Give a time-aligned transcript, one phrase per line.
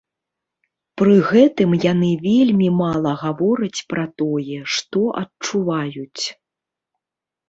[0.99, 6.23] Пры гэтым яны вельмі мала гавораць пра тое, што адчуваюць.